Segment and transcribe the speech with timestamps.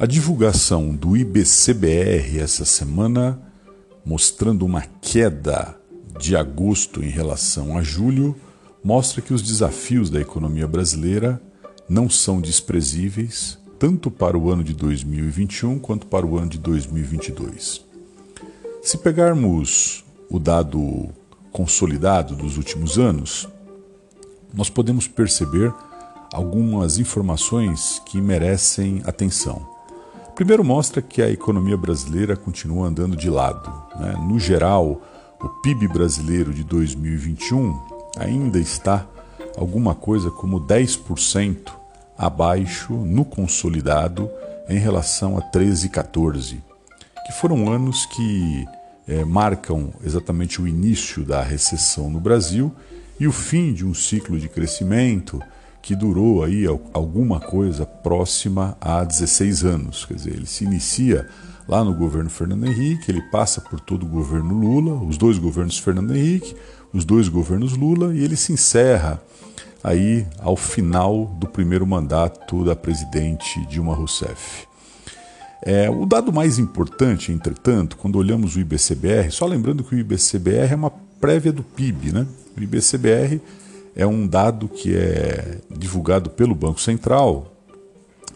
[0.00, 3.36] A divulgação do IBCBR essa semana,
[4.06, 5.76] mostrando uma queda
[6.20, 8.36] de agosto em relação a julho,
[8.82, 11.42] mostra que os desafios da economia brasileira
[11.88, 17.84] não são desprezíveis, tanto para o ano de 2021 quanto para o ano de 2022.
[18.80, 21.08] Se pegarmos o dado
[21.50, 23.48] consolidado dos últimos anos,
[24.54, 25.74] nós podemos perceber
[26.32, 29.77] algumas informações que merecem atenção.
[30.38, 33.72] Primeiro, mostra que a economia brasileira continua andando de lado.
[33.98, 34.14] Né?
[34.24, 35.02] No geral,
[35.42, 37.76] o PIB brasileiro de 2021
[38.16, 39.04] ainda está
[39.56, 41.72] alguma coisa como 10%
[42.16, 44.30] abaixo no consolidado
[44.68, 46.62] em relação a 13 e 14,
[47.26, 48.64] que foram anos que
[49.08, 52.72] é, marcam exatamente o início da recessão no Brasil
[53.18, 55.42] e o fim de um ciclo de crescimento
[55.88, 60.04] que durou aí alguma coisa próxima a 16 anos.
[60.04, 61.26] Quer dizer, ele se inicia
[61.66, 65.78] lá no governo Fernando Henrique, ele passa por todo o governo Lula, os dois governos
[65.78, 66.54] Fernando Henrique,
[66.92, 69.18] os dois governos Lula, e ele se encerra
[69.82, 74.66] aí ao final do primeiro mandato da presidente Dilma Rousseff.
[75.62, 80.70] É, o dado mais importante, entretanto, quando olhamos o IBCBR, só lembrando que o IBCBR
[80.70, 82.26] é uma prévia do PIB, né?
[82.54, 83.40] O IBCBR
[83.98, 87.52] é um dado que é divulgado pelo Banco Central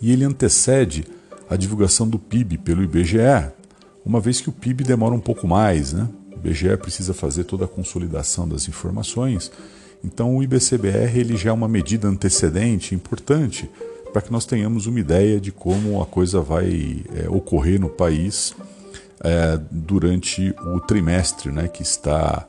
[0.00, 1.06] e ele antecede
[1.50, 3.52] a divulgação do PIB pelo IBGE,
[4.04, 6.08] uma vez que o PIB demora um pouco mais, né?
[6.32, 9.52] O IBGE precisa fazer toda a consolidação das informações,
[10.02, 13.68] então o IBCBR ele já é uma medida antecedente importante
[14.10, 18.54] para que nós tenhamos uma ideia de como a coisa vai é, ocorrer no país
[19.22, 22.46] é, durante o trimestre né, que está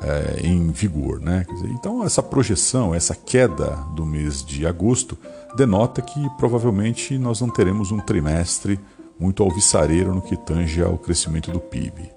[0.00, 1.20] é, em vigor.
[1.20, 1.44] Né?
[1.48, 5.18] Dizer, então, essa projeção, essa queda do mês de agosto,
[5.56, 8.78] denota que provavelmente nós não teremos um trimestre
[9.18, 12.10] muito alvissareiro no que tange ao crescimento do PIB.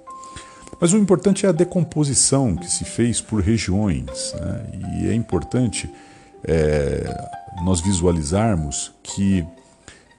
[0.80, 5.02] Mas o importante é a decomposição que se fez por regiões, né?
[5.02, 5.90] e é importante
[6.44, 7.06] é,
[7.64, 9.46] nós visualizarmos que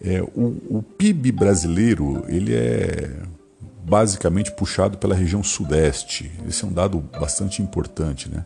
[0.02, 3.10] é, o, o PIB brasileiro ele é
[3.86, 6.30] basicamente puxado pela região sudeste.
[6.48, 8.44] Esse é um dado bastante importante, né?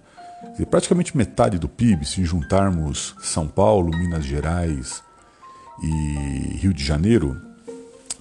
[0.52, 5.02] Dizer, praticamente metade do PIB, se juntarmos São Paulo, Minas Gerais
[5.82, 7.40] e Rio de Janeiro,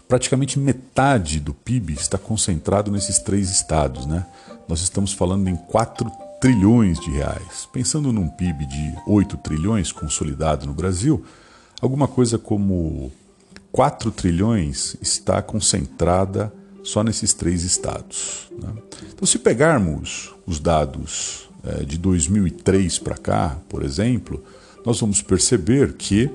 [0.07, 4.25] praticamente metade do PIB está concentrado nesses três estados, né?
[4.65, 6.09] Nós estamos falando em 4
[6.39, 7.67] trilhões de reais.
[7.73, 11.25] Pensando num PIB de 8 trilhões consolidado no Brasil,
[11.81, 13.11] alguma coisa como
[13.73, 16.53] 4 trilhões está concentrada
[16.83, 18.49] só nesses três estados.
[18.51, 18.73] Né?
[19.13, 24.43] Então, se pegarmos os dados é, de 2003 para cá, por exemplo,
[24.85, 26.29] nós vamos perceber que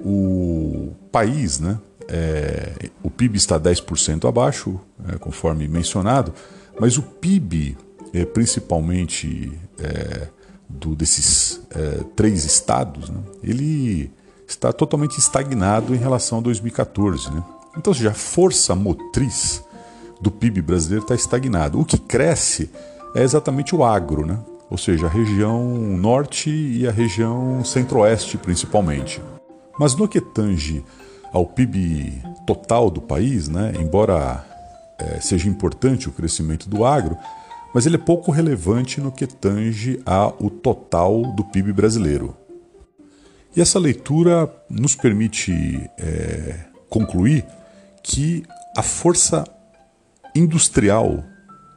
[0.00, 1.78] o país, né,
[2.08, 6.32] é, o PIB está 10% abaixo, é, conforme mencionado,
[6.78, 7.76] mas o PIB,
[8.12, 10.28] é, principalmente é,
[10.68, 14.10] do, desses é, três estados, né, ele
[14.46, 17.30] está totalmente estagnado em relação a 2014.
[17.30, 17.44] Né?
[17.76, 19.62] Então, seja, a força motriz
[20.20, 21.80] do PIB brasileiro está estagnado.
[21.80, 22.70] O que cresce
[23.14, 24.38] é exatamente o agro, né?
[24.70, 29.20] ou seja, a região norte e a região centro-oeste principalmente.
[29.78, 30.84] Mas no que tange
[31.32, 34.44] ao PIB total do país, né, embora
[34.98, 37.16] é, seja importante o crescimento do agro,
[37.74, 42.36] mas ele é pouco relevante no que tange ao total do PIB brasileiro.
[43.56, 45.52] E essa leitura nos permite
[45.98, 47.44] é, concluir
[48.02, 48.44] que
[48.76, 49.44] a força
[50.34, 51.24] industrial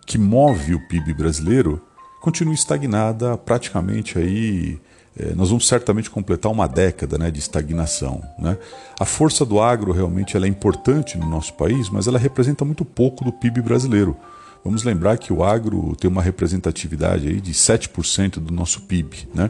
[0.06, 1.82] que move o PIB brasileiro
[2.22, 4.80] continua estagnada praticamente aí
[5.18, 8.24] é, nós vamos certamente completar uma década né, de estagnação.
[8.40, 8.58] Né?
[9.00, 12.86] A força do agro realmente ela é importante no nosso país, mas ela representa muito
[12.86, 14.16] pouco do PIB brasileiro.
[14.64, 19.28] Vamos lembrar que o agro tem uma representatividade aí de 7% do nosso PIB.
[19.34, 19.50] Né?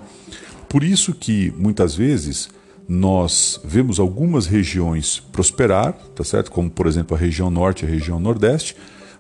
[0.67, 2.50] Por isso que muitas vezes
[2.87, 6.52] nós vemos algumas regiões prosperar, tá certo?
[6.52, 8.75] Como por exemplo a região norte e a região nordeste,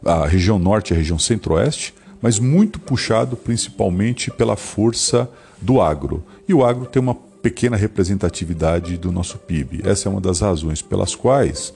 [0.05, 5.29] a região norte e a região centro-oeste, mas muito puxado principalmente pela força
[5.61, 6.23] do agro.
[6.47, 9.81] E o agro tem uma pequena representatividade do nosso PIB.
[9.83, 11.73] Essa é uma das razões pelas quais,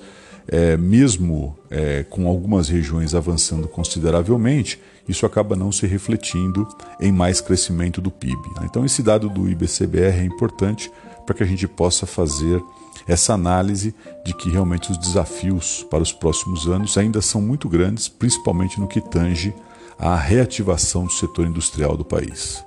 [0.48, 6.68] é, mesmo é, com algumas regiões avançando consideravelmente, isso acaba não se refletindo
[7.00, 8.42] em mais crescimento do PIB.
[8.60, 8.68] Né?
[8.70, 10.92] Então, esse dado do IBCBR é importante
[11.26, 12.64] para que a gente possa fazer
[13.08, 13.94] essa análise
[14.26, 18.88] de que realmente os desafios para os próximos anos ainda são muito grandes, principalmente no
[18.88, 19.54] que tange
[19.98, 22.64] à reativação do setor industrial do país.